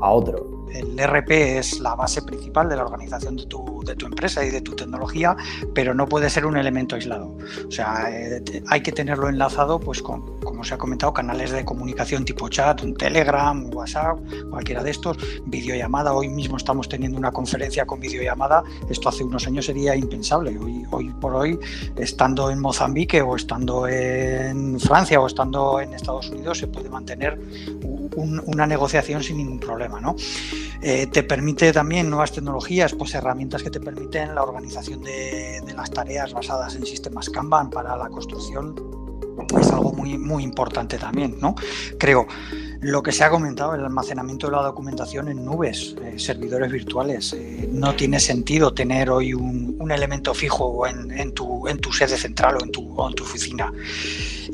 a 0.00 0.12
otro 0.12 0.55
el 0.72 0.98
RP 0.98 1.58
es 1.58 1.80
la 1.80 1.94
base 1.94 2.22
principal 2.22 2.68
de 2.68 2.76
la 2.76 2.84
organización 2.84 3.36
de 3.36 3.46
tu, 3.46 3.82
de 3.84 3.94
tu, 3.94 4.06
empresa 4.06 4.44
y 4.44 4.50
de 4.50 4.60
tu 4.60 4.74
tecnología, 4.74 5.36
pero 5.74 5.94
no 5.94 6.08
puede 6.08 6.30
ser 6.30 6.46
un 6.46 6.56
elemento 6.56 6.96
aislado. 6.96 7.36
O 7.66 7.70
sea, 7.70 8.06
eh, 8.10 8.42
hay 8.68 8.82
que 8.82 8.92
tenerlo 8.92 9.28
enlazado 9.28 9.78
pues 9.78 10.02
con, 10.02 10.40
como 10.40 10.64
se 10.64 10.74
ha 10.74 10.78
comentado, 10.78 11.12
canales 11.12 11.50
de 11.50 11.64
comunicación 11.64 12.24
tipo 12.24 12.48
chat, 12.48 12.82
un 12.82 12.94
Telegram, 12.94 13.64
un 13.64 13.74
WhatsApp, 13.74 14.18
cualquiera 14.50 14.82
de 14.82 14.90
estos, 14.90 15.16
videollamada. 15.46 16.12
Hoy 16.12 16.28
mismo 16.28 16.56
estamos 16.56 16.88
teniendo 16.88 17.18
una 17.18 17.32
conferencia 17.32 17.86
con 17.86 18.00
videollamada. 18.00 18.62
Esto 18.88 19.08
hace 19.08 19.24
unos 19.24 19.46
años 19.46 19.66
sería 19.66 19.94
impensable. 19.94 20.56
Hoy, 20.58 20.84
hoy 20.90 21.10
por 21.20 21.34
hoy, 21.34 21.58
estando 21.96 22.50
en 22.50 22.58
Mozambique 22.60 23.22
o 23.22 23.36
estando 23.36 23.86
en 23.88 24.78
Francia 24.80 25.20
o 25.20 25.26
estando 25.26 25.80
en 25.80 25.94
Estados 25.94 26.30
Unidos, 26.30 26.58
se 26.58 26.66
puede 26.66 26.88
mantener 26.88 27.38
una 28.16 28.66
negociación 28.66 29.22
sin 29.22 29.36
ningún 29.36 29.60
problema. 29.60 30.00
¿no? 30.00 30.16
Eh, 30.82 31.06
te 31.06 31.22
permite 31.22 31.72
también 31.72 32.08
nuevas 32.08 32.32
tecnologías, 32.32 32.94
pues 32.94 33.14
herramientas 33.14 33.62
que 33.62 33.70
te 33.70 33.80
permiten 33.80 34.34
la 34.34 34.42
organización 34.42 35.02
de, 35.02 35.60
de 35.64 35.74
las 35.74 35.90
tareas 35.90 36.32
basadas 36.32 36.74
en 36.76 36.86
sistemas 36.86 37.30
Kanban 37.30 37.70
para 37.70 37.96
la 37.96 38.08
construcción 38.08 38.74
es 39.60 39.70
algo 39.70 39.92
muy, 39.92 40.18
muy 40.18 40.42
importante 40.42 40.98
también, 40.98 41.36
¿no? 41.40 41.54
Creo. 41.98 42.26
Lo 42.80 43.02
que 43.02 43.12
se 43.12 43.24
ha 43.24 43.30
comentado, 43.30 43.74
el 43.74 43.84
almacenamiento 43.84 44.48
de 44.48 44.52
la 44.52 44.62
documentación 44.62 45.28
en 45.28 45.44
nubes, 45.44 45.96
eh, 46.02 46.18
servidores 46.18 46.70
virtuales. 46.70 47.32
Eh, 47.32 47.68
no 47.72 47.94
tiene 47.94 48.20
sentido 48.20 48.72
tener 48.72 49.10
hoy 49.10 49.34
un, 49.34 49.76
elemento 49.88 50.34
fijo 50.34 50.84
en, 50.84 51.32
tu, 51.32 51.92
sede 51.92 52.16
central 52.16 52.56
o 52.56 52.64
en 52.64 52.72
tu, 52.72 52.92
o 52.96 53.08
en 53.08 53.14
tu 53.14 53.22
oficina. 53.22 53.72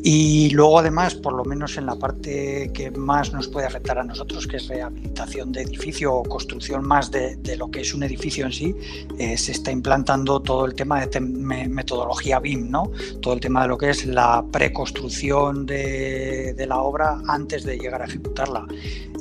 Y 0.04 0.50
luego 0.50 0.80
además, 0.80 1.14
por 1.14 1.32
lo 1.32 1.44
menos 1.44 1.78
en 1.78 1.86
la 1.86 1.94
parte 1.94 2.70
que 2.74 2.90
más 2.90 3.32
nos 3.32 3.48
puede 3.48 3.66
afectar 3.66 3.98
a 3.98 4.04
nosotros, 4.04 4.46
que 4.46 4.58
es 4.58 4.68
rehabilitación 4.68 5.52
de 5.52 5.62
edificio 5.62 6.12
o 6.12 6.22
construcción 6.22 6.84
más 6.84 7.10
de, 7.10 7.38
lo 7.56 7.70
que 7.70 7.80
es 7.80 7.94
un 7.94 8.02
edificio 8.02 8.44
en 8.44 8.52
sí, 8.52 8.74
eh, 9.18 9.38
se 9.38 9.52
está 9.52 9.70
implantando 9.70 10.40
todo 10.40 10.66
el 10.66 10.74
tema 10.74 11.06
de 11.06 11.20
metodología 11.20 12.40
BIM, 12.40 12.70
¿no? 12.70 12.90
Todo 13.20 13.34
el 13.34 13.40
tema 13.40 13.62
de 13.62 13.68
lo 13.68 13.78
que 13.78 13.90
es 13.90 14.04
la 14.04 14.44
preconstrucción 14.52 15.64
de, 15.64 16.52
de 16.54 16.66
la 16.66 16.78
obra 16.78 17.22
antes 17.26 17.64
de 17.64 17.78
llegar 17.78 18.02
a 18.02 18.06
ejecutarla. 18.22 18.66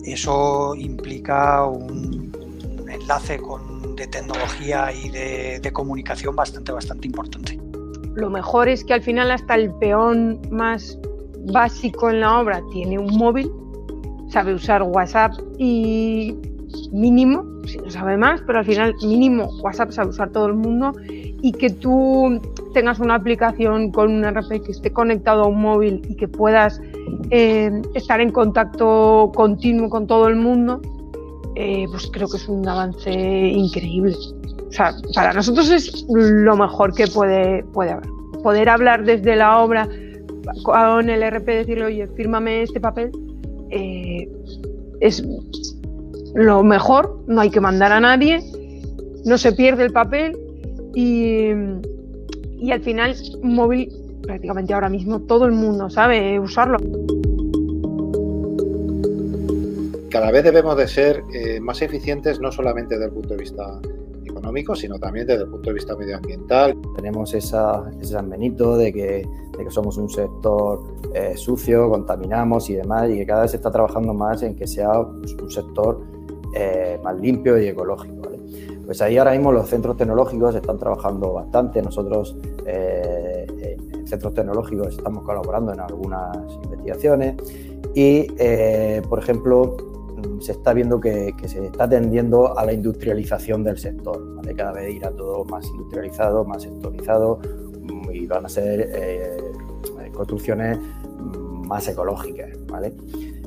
Eso 0.05 0.75
implica 0.75 1.65
un, 1.65 2.31
enlace 2.89 3.37
con, 3.39 3.95
de 3.95 4.07
tecnología 4.07 4.91
y 4.91 5.09
de, 5.09 5.59
de 5.59 5.73
comunicación 5.73 6.35
bastante, 6.35 6.71
bastante 6.71 7.07
importante. 7.07 7.59
Lo 8.15 8.29
mejor 8.29 8.67
es 8.67 8.83
que 8.83 8.93
al 8.93 9.01
final 9.01 9.31
hasta 9.31 9.55
el 9.55 9.73
peón 9.75 10.41
más 10.51 10.99
básico 11.45 12.09
en 12.09 12.19
la 12.19 12.39
obra 12.39 12.61
tiene 12.71 12.99
un 12.99 13.15
móvil, 13.17 13.49
sabe 14.29 14.53
usar 14.53 14.83
WhatsApp 14.83 15.33
y 15.57 16.35
mínimo, 16.91 17.43
si 17.65 17.77
no 17.77 17.89
sabe 17.89 18.17
más, 18.17 18.41
pero 18.45 18.59
al 18.59 18.65
final 18.65 18.93
mínimo 19.01 19.45
WhatsApp 19.61 19.91
sabe 19.91 20.09
usar 20.09 20.31
todo 20.31 20.47
el 20.47 20.53
mundo 20.53 20.93
y 21.07 21.51
que 21.53 21.69
tú 21.69 22.39
tengas 22.73 22.99
una 22.99 23.15
aplicación 23.15 23.91
con 23.91 24.11
un 24.11 24.23
RP 24.23 24.63
que 24.63 24.71
esté 24.71 24.91
conectado 24.91 25.43
a 25.43 25.47
un 25.47 25.61
móvil 25.61 26.01
y 26.07 26.15
que 26.15 26.27
puedas 26.27 26.81
eh, 27.29 27.71
estar 27.95 28.21
en 28.21 28.31
contacto 28.31 29.31
continuo 29.33 29.89
con 29.89 30.07
todo 30.07 30.27
el 30.27 30.35
mundo, 30.35 30.81
eh, 31.55 31.85
pues 31.89 32.09
creo 32.11 32.27
que 32.27 32.37
es 32.37 32.47
un 32.47 32.67
avance 32.67 33.11
increíble. 33.11 34.15
O 34.67 34.71
sea, 34.71 34.95
para 35.13 35.33
nosotros 35.33 35.69
es 35.69 36.05
lo 36.09 36.55
mejor 36.55 36.93
que 36.93 37.07
puede, 37.07 37.63
puede 37.73 37.91
haber. 37.91 38.07
Poder 38.41 38.69
hablar 38.69 39.03
desde 39.03 39.35
la 39.35 39.59
obra 39.59 39.87
con 40.63 41.09
el 41.09 41.21
RP, 41.21 41.45
decirle, 41.45 41.85
oye, 41.85 42.07
fírmame 42.15 42.63
este 42.63 42.79
papel, 42.79 43.11
eh, 43.69 44.29
es 44.99 45.23
lo 46.33 46.63
mejor, 46.63 47.23
no 47.27 47.41
hay 47.41 47.49
que 47.49 47.59
mandar 47.59 47.91
a 47.91 47.99
nadie, 47.99 48.39
no 49.25 49.37
se 49.37 49.51
pierde 49.51 49.83
el 49.83 49.91
papel 49.91 50.37
y, 50.95 51.49
y 52.59 52.71
al 52.71 52.81
final 52.81 53.15
móvil 53.43 53.91
prácticamente 54.21 54.73
ahora 54.73 54.89
mismo 54.89 55.21
todo 55.21 55.45
el 55.45 55.51
mundo 55.51 55.89
sabe 55.89 56.39
usarlo. 56.39 56.77
Cada 60.09 60.31
vez 60.31 60.43
debemos 60.43 60.75
de 60.75 60.87
ser 60.87 61.23
eh, 61.33 61.59
más 61.59 61.81
eficientes 61.81 62.39
no 62.39 62.51
solamente 62.51 62.95
desde 62.95 63.05
el 63.05 63.13
punto 63.13 63.29
de 63.29 63.37
vista 63.37 63.79
económico, 64.25 64.75
sino 64.75 64.99
también 64.99 65.25
desde 65.25 65.43
el 65.43 65.49
punto 65.49 65.69
de 65.69 65.73
vista 65.73 65.95
medioambiental. 65.95 66.77
Tenemos 66.95 67.33
esa, 67.33 67.89
ese 67.99 68.13
San 68.13 68.29
Benito 68.29 68.75
de 68.75 68.91
que, 68.91 69.27
de 69.57 69.63
que 69.63 69.71
somos 69.71 69.97
un 69.97 70.09
sector 70.09 70.81
eh, 71.13 71.33
sucio, 71.35 71.89
contaminamos 71.89 72.69
y 72.69 72.75
demás, 72.75 73.09
y 73.09 73.17
que 73.19 73.25
cada 73.25 73.43
vez 73.43 73.51
se 73.51 73.57
está 73.57 73.71
trabajando 73.71 74.13
más 74.13 74.43
en 74.43 74.55
que 74.55 74.67
sea 74.67 74.91
pues, 75.19 75.33
un 75.33 75.49
sector 75.49 76.01
eh, 76.53 76.99
más 77.03 77.19
limpio 77.19 77.59
y 77.61 77.67
ecológico. 77.67 78.29
Pues 78.85 79.01
ahí 79.01 79.17
ahora 79.17 79.31
mismo 79.31 79.51
los 79.51 79.69
centros 79.69 79.95
tecnológicos 79.95 80.55
están 80.55 80.77
trabajando 80.77 81.33
bastante. 81.33 81.81
Nosotros 81.81 82.35
eh, 82.65 83.77
en 83.97 84.07
centros 84.07 84.33
tecnológicos 84.33 84.97
estamos 84.97 85.23
colaborando 85.23 85.73
en 85.73 85.79
algunas 85.79 86.35
investigaciones 86.63 87.35
y, 87.95 88.27
por 89.07 89.19
ejemplo, 89.19 89.77
se 90.39 90.53
está 90.53 90.73
viendo 90.73 90.99
que, 90.99 91.33
se 91.45 91.65
está 91.65 91.87
tendiendo 91.87 92.57
a 92.57 92.65
la 92.65 92.73
industrialización 92.73 93.63
del 93.63 93.77
sector. 93.77 94.19
Cada 94.55 94.73
vez 94.73 94.95
irá 94.95 95.11
todo 95.11 95.45
más 95.45 95.65
industrializado, 95.65 96.43
más 96.43 96.63
sectorizado 96.63 97.39
mm, 97.81 98.11
y 98.11 98.25
van 98.27 98.45
a 98.45 98.49
ser 98.49 98.91
eh, 98.93 99.37
construcciones 100.13 100.77
mm, 100.77 101.67
más 101.67 101.87
ecológicas. 101.87 102.49
¿vale? 102.67 102.93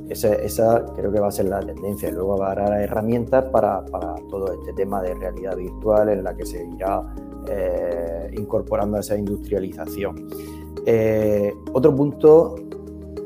Esa, 0.08 0.84
creo 0.96 1.10
que 1.10 1.20
va 1.20 1.28
a 1.28 1.32
ser 1.32 1.46
la 1.46 1.60
tendencia. 1.60 2.10
Luego 2.10 2.42
haber 2.42 2.82
herramientas 2.82 3.44
para, 3.46 3.84
todo 4.30 4.52
este 4.52 4.72
tema 4.74 5.02
de 5.02 5.14
realidad 5.14 5.56
virtual 5.56 6.10
en 6.10 6.24
la 6.24 6.36
que 6.36 6.44
se 6.44 6.64
irá 6.64 7.02
eh, 7.48 8.30
incorporando 8.36 8.98
esa 8.98 9.16
industrialización. 9.16 10.28
Eh, 10.86 11.54
otro 11.72 11.96
punto 11.96 12.56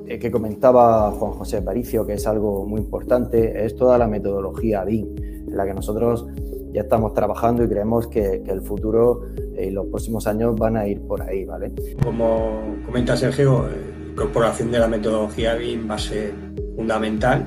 eh, 0.07 0.19
que 0.19 0.31
comentaba 0.31 1.11
Juan 1.11 1.33
José 1.33 1.61
Paricio, 1.63 2.07
que 2.07 2.15
es 2.15 2.27
algo 2.27 2.65
muy 2.65 2.81
importante, 2.81 3.65
es 3.65 3.75
toda 3.77 3.99
la 3.99 4.07
metodología 4.07 4.85
BIM, 4.85 5.07
en 5.49 5.57
la 5.57 5.67
que 5.67 5.75
nosotros 5.75 6.27
ya 6.73 6.83
estamos 6.83 7.13
trabajando 7.15 7.65
y 7.65 7.69
creemos 7.69 8.07
que, 8.07 8.43
el 8.47 8.63
futuro 8.63 9.23
y 9.59 9.71
los 9.71 9.87
próximos 9.87 10.27
años 10.27 10.57
van 10.57 10.77
a 10.77 10.87
ir 10.87 11.01
por 11.01 11.23
ahí, 11.23 11.45
¿vale? 11.45 11.73
Como 12.03 12.61
comenta 12.87 13.17
Sergio, 13.17 13.67
incorporación 14.11 14.71
de 14.71 14.79
la 14.79 14.89
metodología 14.89 15.55
BIM 15.55 15.91
va 15.91 15.95
a 15.97 15.99
ser 15.99 16.33
fundamental 16.79 17.45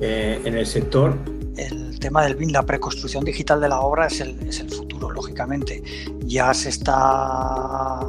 eh, 0.00 0.40
en 0.44 0.56
el 0.56 0.66
sector. 0.66 1.18
El 1.56 1.98
tema 1.98 2.22
del 2.22 2.36
BIM, 2.36 2.50
la 2.50 2.62
preconstrucción 2.62 3.24
digital 3.24 3.60
de 3.60 3.68
la 3.68 3.80
obra, 3.80 4.06
es 4.06 4.20
el, 4.20 4.38
es 4.48 4.60
el 4.60 4.70
futuro, 4.70 5.10
lógicamente. 5.10 5.82
Ya 6.24 6.54
se 6.54 6.68
está 6.68 8.00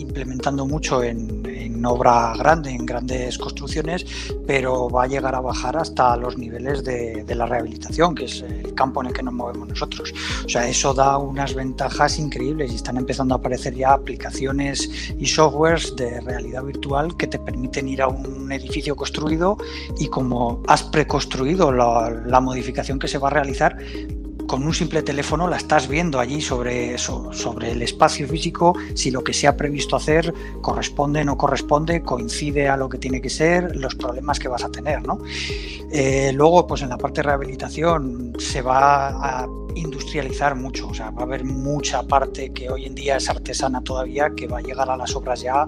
implementando 0.00 0.66
mucho 0.66 1.02
en, 1.02 1.40
obra 1.82 2.34
grande, 2.36 2.70
en 2.70 2.84
grandes 2.84 3.38
construcciones, 3.38 4.04
pero 4.46 4.90
va 4.90 5.04
a 5.04 5.06
llegar 5.06 5.34
a 5.34 5.40
bajar 5.40 5.78
hasta 5.78 6.14
los 6.18 6.36
niveles 6.36 6.84
de, 6.84 7.24
la 7.34 7.46
rehabilitación, 7.46 8.14
que 8.14 8.26
es 8.26 8.42
el 8.42 8.74
campo 8.74 9.00
en 9.00 9.08
el 9.08 9.14
que 9.14 9.22
nos 9.22 9.32
movemos 9.32 9.66
nosotros. 9.66 10.12
O 10.44 10.48
sea, 10.48 10.68
eso 10.68 10.92
da 10.92 11.16
unas 11.16 11.54
ventajas 11.54 12.18
increíbles 12.18 12.72
y 12.72 12.74
están 12.74 12.98
empezando 12.98 13.34
a 13.34 13.38
aparecer 13.38 13.74
ya 13.74 13.94
aplicaciones 13.94 14.90
y 15.18 15.26
softwares 15.26 15.96
de 15.96 16.20
realidad 16.20 16.64
virtual 16.64 17.16
que 17.16 17.26
te 17.26 17.38
permiten 17.38 17.88
ir 17.88 18.02
a 18.02 18.08
un 18.08 18.52
edificio 18.52 18.94
construido 18.94 19.56
y 19.98 20.08
como 20.08 20.62
has 20.66 20.82
preconstruido 20.82 21.72
la, 21.72 22.10
la 22.10 22.40
modificación 22.40 22.98
que 22.98 23.08
se 23.08 23.16
va 23.16 23.28
a 23.28 23.30
realizar, 23.30 23.78
con 24.50 24.66
un 24.66 24.74
simple 24.74 25.04
teléfono 25.04 25.46
la 25.46 25.58
estás 25.58 25.86
viendo 25.86 26.18
allí 26.18 26.40
sobre, 26.40 26.98
sobre 26.98 27.70
el 27.70 27.82
espacio 27.82 28.26
físico, 28.26 28.76
si 28.94 29.12
lo 29.12 29.22
que 29.22 29.32
se 29.32 29.46
ha 29.46 29.56
previsto 29.56 29.94
hacer 29.94 30.34
corresponde, 30.60 31.24
no 31.24 31.38
corresponde, 31.38 32.02
coincide 32.02 32.68
a 32.68 32.76
lo 32.76 32.88
que 32.88 32.98
tiene 32.98 33.20
que 33.20 33.30
ser, 33.30 33.76
los 33.76 33.94
problemas 33.94 34.40
que 34.40 34.48
vas 34.48 34.64
a 34.64 34.68
tener. 34.68 35.06
¿no? 35.06 35.20
Eh, 35.92 36.32
luego, 36.34 36.66
pues 36.66 36.82
en 36.82 36.88
la 36.88 36.98
parte 36.98 37.20
de 37.20 37.28
rehabilitación 37.28 38.32
se 38.40 38.60
va 38.60 39.10
a 39.42 39.48
industrializar 39.76 40.56
mucho, 40.56 40.88
o 40.88 40.94
sea, 40.94 41.10
va 41.10 41.20
a 41.20 41.26
haber 41.26 41.44
mucha 41.44 42.02
parte 42.02 42.52
que 42.52 42.70
hoy 42.70 42.86
en 42.86 42.96
día 42.96 43.18
es 43.18 43.30
artesana 43.30 43.84
todavía, 43.84 44.30
que 44.36 44.48
va 44.48 44.58
a 44.58 44.62
llegar 44.62 44.90
a 44.90 44.96
las 44.96 45.14
obras 45.14 45.42
ya 45.42 45.64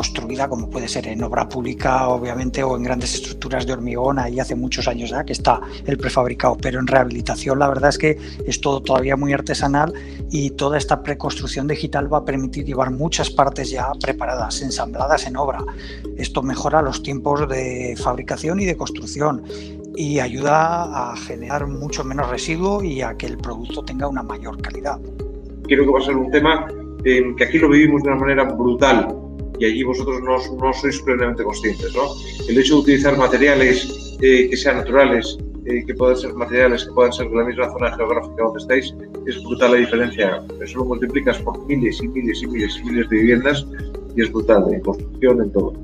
construida 0.00 0.48
como 0.48 0.70
puede 0.70 0.88
ser 0.88 1.08
en 1.08 1.22
obra 1.22 1.46
pública, 1.46 2.08
obviamente, 2.08 2.62
o 2.62 2.74
en 2.74 2.82
grandes 2.82 3.12
estructuras 3.16 3.66
de 3.66 3.74
hormigón, 3.74 4.18
ahí 4.18 4.40
hace 4.40 4.54
muchos 4.54 4.88
años 4.88 5.10
ya 5.10 5.24
que 5.24 5.34
está 5.34 5.60
el 5.84 5.98
prefabricado, 5.98 6.56
pero 6.56 6.80
en 6.80 6.86
rehabilitación 6.86 7.58
la 7.58 7.68
verdad 7.68 7.90
es 7.90 7.98
que 7.98 8.16
es 8.46 8.62
todo 8.62 8.80
todavía 8.80 9.14
muy 9.16 9.34
artesanal 9.34 9.92
y 10.30 10.52
toda 10.52 10.78
esta 10.78 11.02
preconstrucción 11.02 11.66
digital 11.68 12.10
va 12.10 12.18
a 12.18 12.24
permitir 12.24 12.64
llevar 12.64 12.90
muchas 12.90 13.28
partes 13.28 13.68
ya 13.68 13.92
preparadas, 14.00 14.62
ensambladas 14.62 15.26
en 15.26 15.36
obra. 15.36 15.62
Esto 16.16 16.42
mejora 16.42 16.80
los 16.80 17.02
tiempos 17.02 17.46
de 17.46 17.94
fabricación 18.02 18.58
y 18.58 18.64
de 18.64 18.78
construcción 18.78 19.42
y 19.96 20.18
ayuda 20.18 21.10
a 21.10 21.14
generar 21.14 21.66
mucho 21.66 22.04
menos 22.04 22.30
residuo 22.30 22.82
y 22.82 23.02
a 23.02 23.18
que 23.18 23.26
el 23.26 23.36
producto 23.36 23.84
tenga 23.84 24.08
una 24.08 24.22
mayor 24.22 24.62
calidad. 24.62 24.98
Creo 25.64 25.84
que 25.84 25.90
va 25.90 25.98
a 25.98 26.02
ser 26.02 26.16
un 26.16 26.30
tema 26.30 26.66
eh, 27.04 27.34
que 27.36 27.44
aquí 27.44 27.58
lo 27.58 27.68
vivimos 27.68 28.02
de 28.02 28.08
una 28.08 28.18
manera 28.18 28.44
brutal 28.44 29.19
y 29.58 29.64
allí 29.64 29.82
vosotros 29.82 30.20
no, 30.22 30.36
no 30.56 30.72
sois 30.72 31.00
plenamente 31.02 31.44
conscientes. 31.44 31.94
¿no? 31.94 32.08
El 32.48 32.58
hecho 32.58 32.76
de 32.76 32.80
utilizar 32.80 33.16
materiales 33.16 34.16
eh, 34.22 34.48
que 34.50 34.56
sean 34.56 34.78
naturales, 34.78 35.38
eh, 35.66 35.84
que 35.86 35.94
puedan 35.94 36.16
ser 36.16 36.32
materiales 36.34 36.84
que 36.84 36.92
puedan 36.92 37.12
ser 37.12 37.28
de 37.28 37.36
la 37.36 37.44
misma 37.44 37.70
zona 37.70 37.94
geográfica 37.96 38.42
donde 38.42 38.58
estáis, 38.60 38.94
es 39.26 39.42
brutal 39.44 39.72
la 39.72 39.78
diferencia. 39.78 40.42
Eso 40.62 40.78
lo 40.78 40.84
multiplicas 40.86 41.38
por 41.38 41.64
miles 41.66 42.02
y 42.02 42.08
miles 42.08 42.42
y 42.42 42.46
miles 42.46 42.76
y 42.78 42.84
miles 42.84 43.08
de 43.10 43.16
viviendas 43.16 43.66
y 44.16 44.22
es 44.22 44.32
brutal 44.32 44.72
en 44.72 44.80
construcción, 44.80 45.42
en 45.42 45.52
todo. 45.52 45.74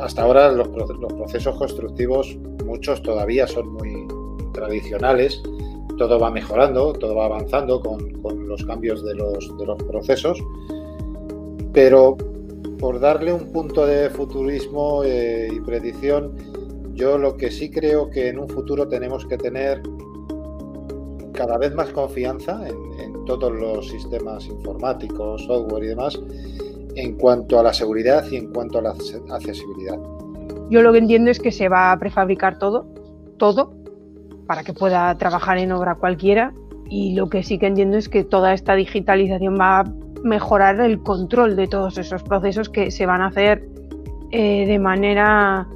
Hasta 0.00 0.22
ahora 0.22 0.52
los, 0.52 0.68
los 0.68 1.12
procesos 1.12 1.56
constructivos, 1.56 2.38
muchos 2.64 3.02
todavía 3.02 3.46
son 3.46 3.72
muy 3.74 4.06
tradicionales, 4.52 5.42
todo 5.98 6.18
va 6.18 6.30
mejorando, 6.30 6.92
todo 6.94 7.14
va 7.14 7.26
avanzando 7.26 7.80
con, 7.80 8.10
con 8.22 8.48
los 8.48 8.64
cambios 8.64 9.04
de 9.04 9.14
los, 9.14 9.58
de 9.58 9.66
los 9.66 9.82
procesos, 9.82 10.42
pero 11.72 12.16
por 12.80 12.98
darle 12.98 13.32
un 13.32 13.52
punto 13.52 13.86
de 13.86 14.08
futurismo 14.10 15.04
eh, 15.04 15.48
y 15.52 15.60
predicción, 15.60 16.34
Yo 16.94 17.18
lo 17.18 17.36
que 17.36 17.50
sí 17.50 17.70
creo 17.70 18.10
que 18.10 18.28
en 18.28 18.38
un 18.38 18.48
futuro 18.48 18.88
tenemos 18.88 19.24
que 19.24 19.38
tener 19.38 19.82
cada 21.32 21.56
vez 21.56 21.74
más 21.74 21.90
confianza 21.90 22.60
en, 22.66 23.24
todos 23.26 23.52
los 23.52 23.88
sistemas 23.88 24.46
informáticos, 24.46 25.44
software 25.44 25.84
y 25.84 25.86
demás, 25.88 26.20
en 26.96 27.16
cuanto 27.16 27.60
a 27.60 27.62
la 27.62 27.72
seguridad 27.72 28.24
y 28.28 28.36
en 28.36 28.52
cuanto 28.52 28.78
a 28.78 28.82
la 28.82 28.90
accesibilidad. 28.90 29.98
Yo 30.68 30.82
lo 30.82 30.92
que 30.92 30.98
entiendo 30.98 31.30
es 31.30 31.38
que 31.38 31.52
se 31.52 31.68
va 31.68 31.92
a 31.92 31.98
prefabricar 31.98 32.58
todo, 32.58 32.86
todo, 33.36 33.72
para 34.46 34.64
que 34.64 34.72
pueda 34.72 35.16
trabajar 35.16 35.58
en 35.58 35.70
obra 35.70 35.94
cualquiera. 35.94 36.52
Y 36.88 37.14
lo 37.14 37.30
que 37.30 37.44
sí 37.44 37.58
que 37.58 37.68
entiendo 37.68 37.96
es 37.98 38.08
que 38.08 38.24
toda 38.24 38.52
esta 38.52 38.74
digitalización 38.74 39.56
va 39.60 39.80
a 39.80 39.84
mejorar 40.22 40.80
el 40.80 41.02
control 41.02 41.56
de 41.56 41.66
todos 41.66 41.98
esos 41.98 42.22
procesos 42.22 42.68
que 42.68 42.90
se 42.90 43.06
van 43.06 43.22
a 43.22 43.26
hacer 43.26 43.66
eh, 44.30 44.66
de 44.66 44.78
manera 44.78 45.66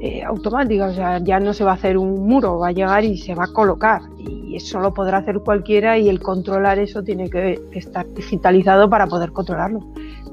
eh, 0.00 0.22
automática, 0.22 0.86
o 0.86 0.92
sea, 0.92 1.18
ya 1.18 1.40
no 1.40 1.52
se 1.52 1.64
va 1.64 1.72
a 1.72 1.74
hacer 1.74 1.98
un 1.98 2.26
muro, 2.26 2.58
va 2.58 2.68
a 2.68 2.72
llegar 2.72 3.04
y 3.04 3.18
se 3.18 3.34
va 3.34 3.44
a 3.44 3.52
colocar 3.52 4.00
y 4.18 4.56
eso 4.56 4.80
lo 4.80 4.94
podrá 4.94 5.18
hacer 5.18 5.40
cualquiera 5.40 5.98
y 5.98 6.08
el 6.08 6.20
controlar 6.20 6.78
eso 6.78 7.02
tiene 7.02 7.28
que, 7.28 7.60
estar 7.72 8.06
digitalizado 8.14 8.88
para 8.88 9.06
poder 9.06 9.32
controlarlo. 9.32 9.80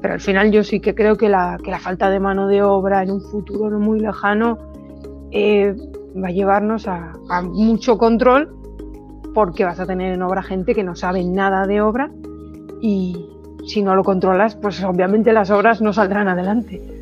Pero 0.00 0.14
al 0.14 0.20
final 0.20 0.50
yo 0.50 0.64
sí 0.64 0.80
que 0.80 0.94
creo 0.94 1.16
que 1.16 1.28
la, 1.28 1.58
que 1.62 1.70
la 1.70 1.78
falta 1.78 2.08
de 2.10 2.18
mano 2.18 2.48
de 2.48 2.62
obra 2.62 3.02
en 3.02 3.10
un 3.10 3.20
futuro 3.20 3.68
no 3.70 3.78
muy 3.78 4.00
lejano 4.00 4.58
eh, 5.30 5.76
va 6.16 6.28
a 6.28 6.32
llevarnos 6.32 6.88
a, 6.88 7.12
a 7.28 7.42
mucho 7.42 7.98
control 7.98 8.54
porque 9.34 9.64
vas 9.64 9.78
a 9.78 9.86
tener 9.86 10.14
en 10.14 10.22
obra 10.22 10.42
gente 10.42 10.74
que 10.74 10.82
no 10.82 10.96
sabe 10.96 11.24
nada 11.24 11.66
de 11.66 11.80
obra 11.80 12.10
y 12.80 13.27
si 13.66 13.82
no 13.82 13.94
lo 13.94 14.04
controlas, 14.04 14.56
pues 14.56 14.82
obviamente 14.82 15.32
las 15.32 15.50
obras 15.50 15.80
no 15.80 15.92
saldrán 15.92 16.28
adelante. 16.28 16.97